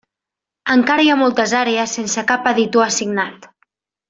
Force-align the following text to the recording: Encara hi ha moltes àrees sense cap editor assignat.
Encara 0.75 1.03
hi 1.07 1.11
ha 1.11 1.17
moltes 1.19 1.53
àrees 1.59 1.93
sense 2.01 2.25
cap 2.33 2.51
editor 2.53 2.87
assignat. 2.89 3.49